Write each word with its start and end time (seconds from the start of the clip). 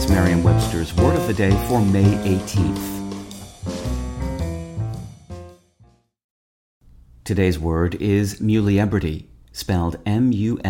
It's 0.00 0.08
Merriam-Webster's 0.08 0.94
Word 0.94 1.16
of 1.16 1.26
the 1.26 1.34
Day 1.34 1.50
for 1.66 1.80
May 1.80 2.04
18th. 2.04 2.78
Today's 7.24 7.58
word 7.58 7.96
is 7.96 8.38
muliebrity, 8.38 9.26
spelled 9.50 9.96
M-U-L-I-E-B-R-I-T-Y. 10.06 10.62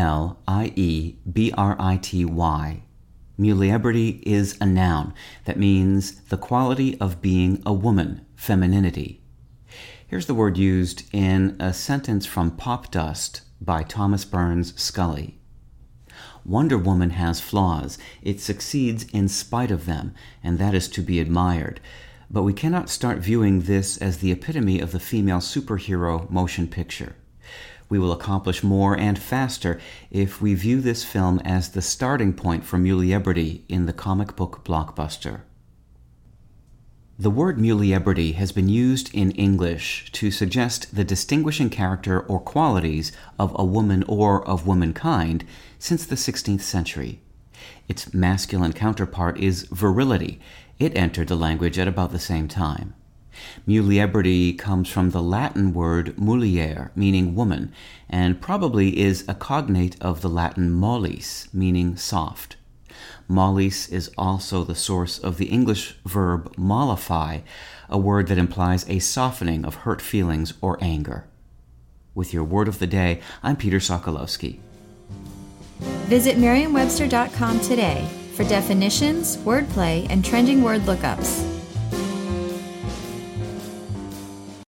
Muliebrity 3.39 4.23
is 4.23 4.57
a 4.63 4.67
noun 4.67 5.13
that 5.45 5.59
means 5.59 6.23
the 6.23 6.39
quality 6.39 6.99
of 6.99 7.21
being 7.21 7.63
a 7.67 7.73
woman, 7.75 8.25
femininity. 8.35 9.21
Here's 10.07 10.25
the 10.25 10.33
word 10.33 10.57
used 10.57 11.03
in 11.13 11.55
a 11.61 11.75
sentence 11.75 12.25
from 12.25 12.53
Pop 12.53 12.91
Dust 12.91 13.43
by 13.61 13.83
Thomas 13.83 14.25
Burns 14.25 14.73
Scully. 14.81 15.35
Wonder 16.49 16.79
Woman 16.79 17.11
has 17.11 17.41
flaws. 17.41 17.99
It 18.23 18.41
succeeds 18.41 19.05
in 19.13 19.29
spite 19.29 19.71
of 19.71 19.85
them, 19.85 20.15
and 20.43 20.59
that 20.59 20.73
is 20.73 20.89
to 20.89 21.03
be 21.03 21.21
admired. 21.21 21.79
But 22.31 22.43
we 22.43 22.55
cannot 22.55 22.89
start 22.89 23.19
viewing 23.19 23.61
this 23.61 23.99
as 23.99 24.19
the 24.19 24.33
epitome 24.33 24.81
of 24.81 24.93
the 24.93 24.99
female 24.99 25.41
superhero 25.41 26.29
motion 26.31 26.67
picture. 26.67 27.17
We 27.91 27.99
will 27.99 28.13
accomplish 28.13 28.63
more 28.63 28.99
and 28.99 29.19
faster 29.19 29.79
if 30.11 30.41
we 30.41 30.55
view 30.55 30.81
this 30.81 31.05
film 31.05 31.39
as 31.41 31.69
the 31.69 31.83
starting 31.83 32.33
point 32.33 32.65
for 32.65 32.79
muliebrity 32.79 33.61
in 33.69 33.85
the 33.85 33.93
comic 33.93 34.35
book 34.35 34.65
blockbuster. 34.65 35.43
The 37.21 37.31
word 37.31 37.59
muliebrity 37.59 38.35
has 38.35 38.53
been 38.53 38.69
used 38.69 39.13
in 39.13 39.33
English 39.33 40.13
to 40.13 40.31
suggest 40.31 40.95
the 40.95 41.03
distinguishing 41.03 41.69
character 41.69 42.21
or 42.21 42.39
qualities 42.39 43.11
of 43.41 43.51
a 43.59 43.65
woman 43.65 44.05
or 44.07 44.47
of 44.47 44.69
womankind 44.69 45.45
since 45.81 46.07
the 46.07 46.15
16th 46.15 46.61
century. 46.61 47.21
Its 47.89 48.15
masculine 48.15 48.73
counterpart 48.73 49.37
is 49.37 49.65
virility. 49.65 50.39
It 50.79 50.97
entered 50.97 51.27
the 51.27 51.35
language 51.35 51.77
at 51.77 51.89
about 51.89 52.13
the 52.13 52.21
same 52.21 52.47
time. 52.47 52.95
Muliebrity 53.67 54.57
comes 54.57 54.89
from 54.89 55.11
the 55.11 55.23
Latin 55.23 55.75
word 55.75 56.15
mulier, 56.17 56.91
meaning 56.95 57.35
woman, 57.35 57.73
and 58.09 58.41
probably 58.41 58.97
is 58.97 59.25
a 59.27 59.35
cognate 59.35 59.97
of 60.01 60.21
the 60.21 60.31
Latin 60.31 60.71
mollis, 60.71 61.49
meaning 61.53 61.97
soft. 61.97 62.55
Mollis 63.29 63.91
is 63.91 64.11
also 64.17 64.65
the 64.65 64.75
source 64.75 65.19
of 65.19 65.37
the 65.37 65.47
English 65.47 65.97
verb 66.07 66.55
mollify, 66.57 67.41
a 67.91 67.99
word 67.99 68.27
that 68.29 68.39
implies 68.39 68.89
a 68.89 69.01
softening 69.01 69.67
of 69.67 69.75
hurt 69.77 70.01
feelings 70.01 70.55
or 70.63 70.79
anger. 70.81 71.27
With 72.15 72.33
your 72.33 72.45
word 72.45 72.69
of 72.69 72.79
the 72.79 72.87
day, 72.87 73.21
I'm 73.43 73.57
Peter 73.57 73.79
Sokolowski. 73.79 74.61
Visit 76.09 76.39
Merriam-Webster.com 76.39 77.61
today 77.61 78.09
for 78.33 78.45
definitions, 78.45 79.37
wordplay, 79.39 80.07
and 80.09 80.25
trending 80.25 80.63
word 80.63 80.83
lookups. 80.83 81.48